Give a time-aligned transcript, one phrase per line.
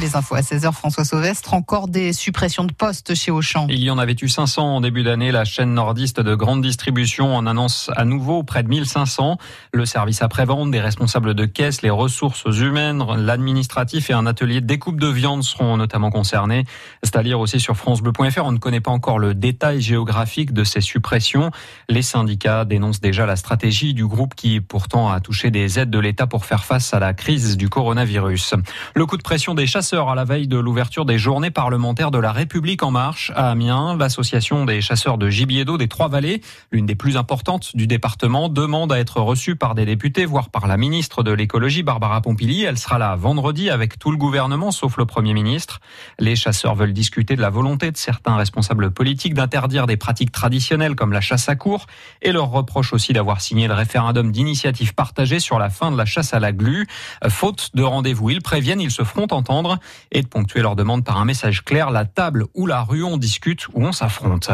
[0.00, 3.66] Les infos à 16h, François Sauvestre, encore des suppressions de postes chez Auchan.
[3.68, 5.30] Il y en avait eu 500 en début d'année.
[5.30, 9.36] La chaîne nordiste de grande distribution en annonce à nouveau près de 1500.
[9.74, 14.66] Le service après-vente, des responsables de caisse, les ressources humaines, l'administratif et un atelier de
[14.66, 16.64] découpe de viande seront notamment concernés.
[17.02, 18.46] C'est à dire aussi sur francebleu.fr.
[18.46, 21.50] On ne connaît pas encore le détail géographique de ces suppressions.
[21.90, 25.98] Les syndicats dénoncent déjà la stratégie du groupe qui pourtant a touché des aides de
[25.98, 28.54] l'État pour faire face à la crise du coronavirus.
[28.94, 32.18] Le coup de pression des chasseurs à la veille de l'ouverture des journées parlementaires de
[32.18, 33.96] la République en marche à Amiens.
[33.96, 38.92] L'association des chasseurs de gibier d'eau des Trois-Vallées, l'une des plus importantes du département, demande
[38.92, 42.62] à être reçue par des députés, voire par la ministre de l'écologie, Barbara Pompili.
[42.62, 45.80] Elle sera là vendredi avec tout le gouvernement, sauf le Premier ministre.
[46.20, 50.94] Les chasseurs veulent discuter de la volonté de certains responsables politiques d'interdire des pratiques traditionnelles
[50.94, 51.86] comme la chasse à court
[52.22, 56.04] et leur reproche aussi d'avoir signé le référendum d'initiative partagée sur la fin de la
[56.04, 56.86] chasse à la glu.
[57.28, 59.71] Faute de rendez-vous, ils préviennent, ils se feront entendre
[60.10, 63.16] et de ponctuer leur demande par un message clair, la table ou la rue, on
[63.16, 64.50] discute ou on s'affronte.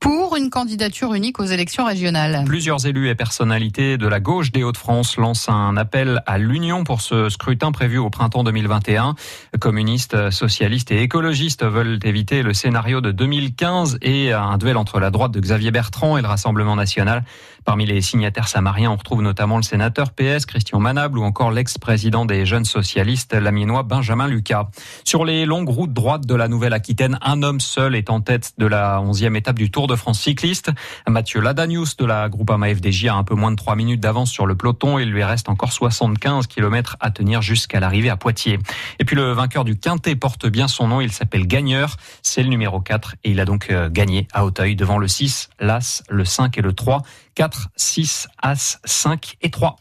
[0.00, 2.44] Pour une candidature unique aux élections régionales.
[2.46, 7.00] Plusieurs élus et personnalités de la gauche des Hauts-de-France lancent un appel à l'union pour
[7.00, 9.16] ce scrutin prévu au printemps 2021.
[9.58, 15.10] Communistes, socialistes et écologistes veulent éviter le scénario de 2015 et un duel entre la
[15.10, 17.24] droite de Xavier Bertrand et le Rassemblement national.
[17.64, 22.24] Parmi les signataires samariens, on retrouve notamment le sénateur PS Christian Manable ou encore l'ex-président
[22.24, 24.68] des jeunes socialistes laminois Benjamin Lucas.
[25.04, 28.64] Sur les longues routes droites de la Nouvelle-Aquitaine, un homme seul est en tête de
[28.64, 30.70] la 11e étape du Tour de France cycliste.
[31.08, 34.44] Mathieu Ladanius de la Groupama FDJ a un peu moins de 3 minutes d'avance sur
[34.44, 34.98] le peloton.
[34.98, 38.58] Il lui reste encore 75 km à tenir jusqu'à l'arrivée à Poitiers.
[38.98, 41.00] Et puis le vainqueur du Quintet porte bien son nom.
[41.00, 41.96] Il s'appelle Gagneur.
[42.20, 45.48] C'est le numéro 4 et il a donc euh, gagné à Hauteuil devant le 6,
[45.60, 47.00] l'As, le 5 et le 3.
[47.34, 49.76] 4, 6, As, 5 et 3.